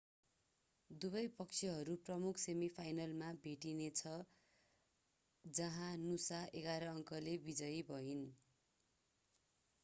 दुवै 0.89 1.21
पक्षहरू 1.33 1.97
प्रमुख 2.07 2.41
सेमिफाइनलमा 2.43 3.27
भेट्नेछ 3.43 4.15
जहाँ 5.45 5.91
नुसा 5.99 6.41
11 6.63 6.91
अंकले 6.95 7.37
विजयी 7.45 7.85
भइन् 7.87 8.25